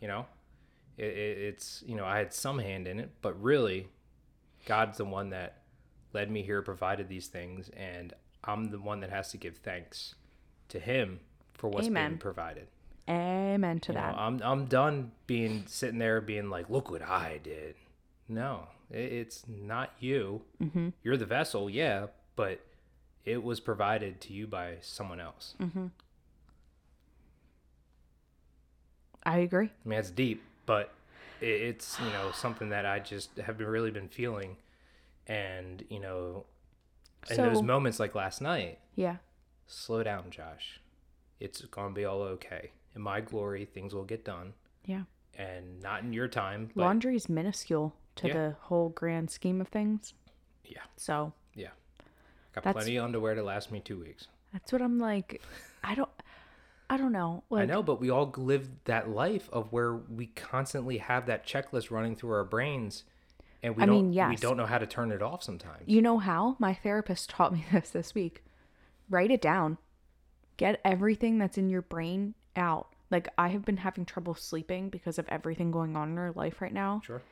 [0.00, 0.26] you know
[0.96, 3.88] it, it, it's you know i had some hand in it but really
[4.66, 5.58] god's the one that
[6.12, 10.14] led me here provided these things and i'm the one that has to give thanks
[10.68, 11.20] to him
[11.54, 12.12] for what's Amen.
[12.12, 12.66] been provided
[13.08, 14.16] Amen to You know, that.
[14.16, 17.74] I'm I'm done being sitting there being like, look what I did.
[18.28, 20.42] No, it, it's not you.
[20.62, 20.90] Mm-hmm.
[21.02, 22.60] You're the vessel, yeah, but
[23.24, 25.54] it was provided to you by someone else.
[25.60, 25.86] Mm-hmm.
[29.24, 29.66] I agree.
[29.84, 30.92] I mean, that's deep, but
[31.40, 34.56] it's you know something that I just have been really been feeling,
[35.26, 36.44] and you know,
[37.30, 39.16] in those moments like last night, Yeah.
[39.66, 40.80] slow down, Josh.
[41.38, 42.72] It's gonna be all okay.
[42.94, 44.54] In my glory, things will get done,
[44.84, 45.04] Yeah.
[45.36, 46.70] and not in your time.
[46.74, 48.32] Laundry is minuscule to Yeah.
[48.34, 50.14] the whole grand scheme of things.
[50.64, 50.82] Yeah.
[50.96, 51.32] So.
[52.54, 54.28] Got That's- plenty of underwear to last me two weeks.
[54.52, 55.40] that's what I'm like.
[55.82, 56.10] I don't.
[56.90, 57.42] I don't know.
[57.48, 61.46] Like, I know, but we all live that life of where we constantly have that
[61.46, 63.04] checklist running through our brains,
[63.62, 65.84] and we I don't mean, we don't know how to turn it off sometimes.
[65.86, 66.56] You know how?
[66.58, 68.44] My therapist taught me this this week.
[69.08, 69.78] Write it down.
[70.58, 72.88] Get everything that's in your brain out.
[73.10, 76.60] Like I have been having trouble sleeping because of everything going on in our life
[76.60, 77.22] right now Sure.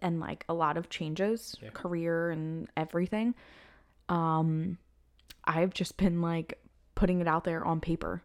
[0.00, 1.70] and like a lot of changes, Yeah.
[1.70, 3.34] career and everything.
[4.08, 4.78] Um
[5.44, 6.58] I've just been like
[6.94, 8.22] putting it out there on paper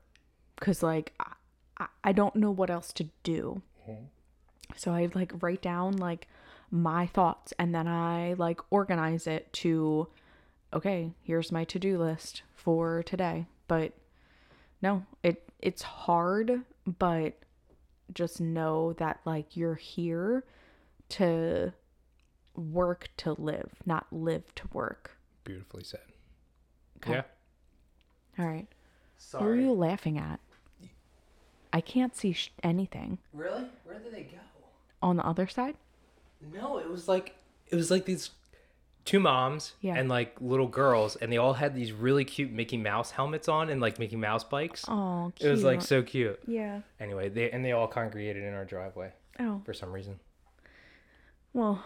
[0.60, 1.34] cuz like I,
[1.78, 3.62] I- I don't know what else to do.
[4.76, 6.28] So I like write down like
[6.70, 10.08] my thoughts and then I like organize it to
[10.74, 13.46] okay, here's my to-do list for today.
[13.68, 13.92] But
[14.82, 17.38] no, it it's hard, but
[18.14, 20.46] just know that like you're here
[21.10, 21.74] to
[22.56, 25.18] work to live, not live to work.
[25.44, 26.02] Beautifully said.
[26.98, 27.14] Okay.
[27.14, 27.24] Yeah.
[28.40, 28.68] All right.
[28.68, 29.60] What Sorry.
[29.60, 30.40] are you laughing at?
[31.74, 33.64] I can't see sh- anything Really?
[33.86, 34.38] Where did they go?
[35.02, 35.76] on the other side.
[36.54, 37.36] No, it was like
[37.70, 38.32] it was like these
[39.06, 39.96] two moms Yeah.
[39.96, 43.70] and like little girls, and they all had these really cute Mickey Mouse helmets on
[43.70, 44.86] and like Mickey Mouse bikes.
[44.88, 46.40] Oh, it was like so cute.
[46.46, 46.82] yeah.
[47.00, 50.20] Anyway, they and they all congregated in our driveway Oh, for some reason.
[51.54, 51.84] well,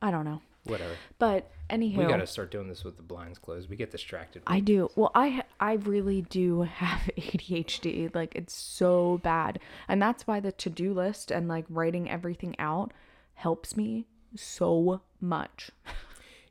[0.00, 0.40] I don't know.
[0.64, 0.94] Whatever.
[1.18, 3.68] But anywho, We got to start doing this with the blinds closed.
[3.68, 4.42] We get distracted.
[4.46, 4.90] I do.
[4.96, 8.14] Well, I I really do have ADHD.
[8.14, 9.58] Like it's so bad.
[9.88, 12.92] And that's why the to-do list and like writing everything out
[13.34, 15.70] helps me so much.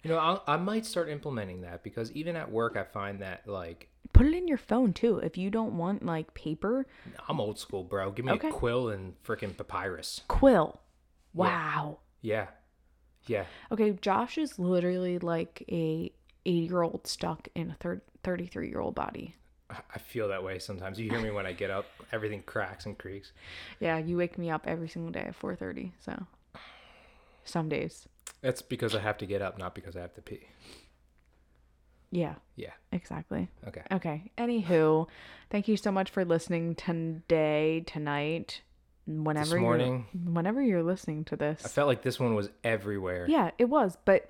[0.04, 3.48] You know, I'll, I might start implementing that because even at work, I find that
[3.48, 5.18] like Put it in your phone too.
[5.18, 6.86] If you don't want like paper,
[7.28, 8.12] I'm old school, bro.
[8.12, 8.50] Give me Okay.
[8.50, 10.22] a quill and freaking papyrus.
[10.28, 10.82] quill.
[11.34, 12.00] Wow.
[12.22, 12.34] Yeah.
[12.36, 12.48] Yeah.
[13.72, 16.12] Okay, Josh is literally like a
[16.46, 19.36] 80 year old stuck in a thir- 33 year old body.
[19.70, 21.00] I I feel that way sometimes.
[21.00, 23.32] You hear me when I get up, everything cracks and creaks.
[23.80, 25.92] Yeah, you wake me up every single day at 4:30.
[26.00, 26.28] So
[27.46, 28.08] some days.
[28.42, 30.48] That's because I have to get up, not because I have to pee.
[32.12, 32.74] Yeah, Yeah.
[32.92, 33.50] exactly.
[33.68, 33.82] Okay.
[33.92, 34.32] Okay.
[34.38, 35.08] Anywho,
[35.50, 38.62] thank you so much for listening today, tonight,
[39.06, 40.06] whenever This morning.
[40.14, 43.26] you're whenever you're listening to this, I felt like this one was everywhere.
[43.30, 44.30] Yeah, it was, but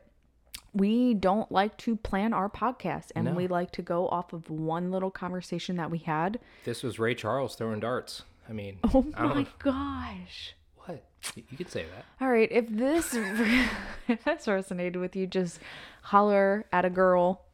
[0.74, 3.34] we don't like to plan our podcast and No.
[3.34, 6.40] we like to go off of one little conversation that we had.
[6.64, 8.24] This was Ray Charles throwing darts.
[8.50, 10.56] I mean, Oh I my gosh.
[10.78, 11.04] What?
[11.36, 12.06] You could say that.
[12.20, 13.14] All right, if this
[14.08, 15.60] if this resonated with you, just
[16.02, 17.46] holler at a girl,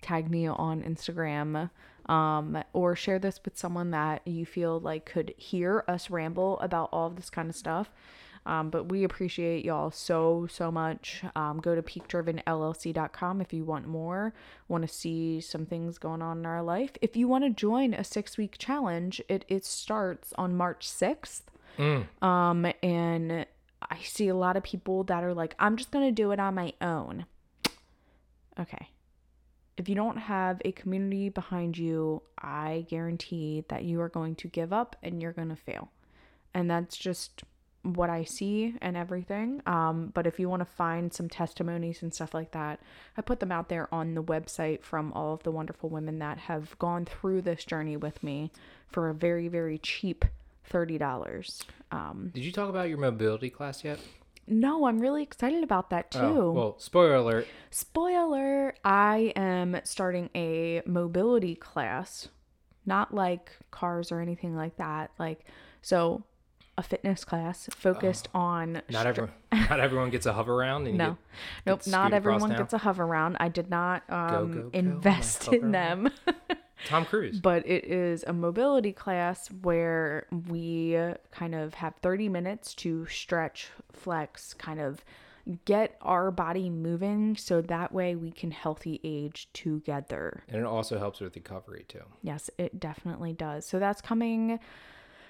[0.00, 1.70] tag me on Instagram,
[2.12, 6.90] um, or share this with someone that you feel like could hear us ramble about
[6.92, 7.90] all of this kind of stuff.
[8.44, 11.22] Um, but we appreciate y'all so so much.
[11.34, 14.34] Um, go to peakdrivenllc.com if you want more,
[14.68, 16.90] want to see some things going on in our life.
[17.00, 21.50] If you want to join a six week challenge, it it starts on March sixth.
[22.20, 23.46] Um, and
[23.80, 26.40] I see a lot of people that are like, I'm just going to do it
[26.40, 27.24] on my own.
[28.58, 28.88] Okay.
[29.76, 34.48] If you don't have a community behind you, I guarantee that you are going to
[34.48, 35.90] give up and you're going to fail.
[36.54, 37.42] And that's just
[37.82, 39.60] what I see and everything.
[39.66, 42.80] Um, but if you want to find some testimonies and stuff like that,
[43.16, 46.38] I put them out there on the website from all of the wonderful women that
[46.38, 48.52] have gone through this journey with me
[48.88, 50.24] for a very, very cheap
[50.70, 51.64] $30.
[51.90, 53.98] Um, Did you talk about your mobility class yet?
[54.46, 56.18] No, I'm really excited about that too.
[56.18, 57.46] Oh, well, spoiler alert.
[57.70, 62.28] Spoiler, I am starting a mobility class,
[62.84, 65.10] not like cars or anything like that.
[65.18, 65.44] Like,
[65.80, 66.24] so
[66.78, 68.78] a fitness class focused on.
[68.78, 68.80] Oh.
[68.90, 70.86] Not str- everyone, not everyone gets a hover around.
[70.86, 71.16] And No, get-
[71.66, 73.36] nope, get not everyone gets a Hoveround.
[73.38, 76.10] I did not um, go, go, invest in them.
[76.86, 77.40] Tom Cruise.
[77.40, 80.98] but it is a mobility class where we
[81.30, 85.04] kind of have 30 minutes to stretch, flex, kind of
[85.64, 90.44] get our body moving so that way we can healthy age together.
[90.48, 92.02] And it also helps with recovery too.
[92.22, 93.66] Yes, it definitely does.
[93.66, 94.60] So that's coming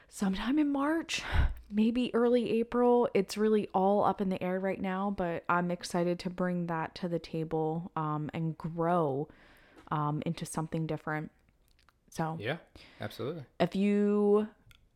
[0.08, 1.22] sometime in March,
[1.70, 3.08] maybe early April.
[3.14, 6.94] It's really all up in the air right now, but I'm excited to bring that
[6.96, 9.28] to the table um, and grow
[9.90, 11.30] um, into something different.
[12.12, 12.58] So Yeah,
[13.00, 13.44] absolutely.
[13.58, 14.46] if you,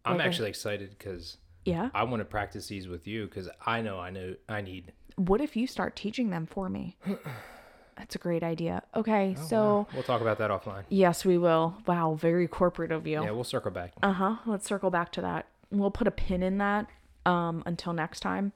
[0.05, 3.49] I'm Like a- actually excited because yeah, I want to practice these with you because
[3.65, 4.93] I know I know I need.
[5.17, 6.97] what if you start teaching them for me?
[7.97, 8.83] That's a great idea.
[8.95, 9.87] Okay, so Wow.
[9.95, 10.85] we'll talk about that offline.
[10.91, 11.79] yes, we will.
[11.87, 13.23] Wow, very corporate of you.
[13.23, 13.95] Yeah, we'll circle back.
[14.03, 14.37] Uh huh.
[14.45, 15.47] Let's circle back to that.
[15.71, 16.87] We'll put a pin in that
[17.25, 18.53] um, until next time.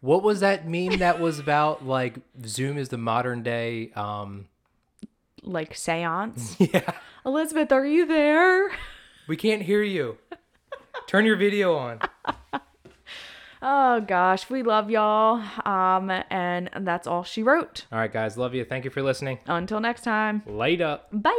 [0.00, 3.90] What was that meme that was about like Zoom is the modern day?
[3.94, 4.48] Um,
[5.42, 6.56] Like seance.
[6.60, 6.92] yeah,
[7.24, 8.70] Elizabeth, are you there?
[9.26, 10.18] we can't hear you.
[11.06, 12.00] Turn your video on.
[13.60, 15.42] Oh gosh, we love y'all.
[15.66, 17.86] Um, and that's all she wrote.
[17.90, 18.64] All right, guys, love you.
[18.64, 19.40] Thank you for listening.
[19.46, 20.42] Until next time.
[20.46, 21.08] Light up.
[21.12, 21.34] Bye.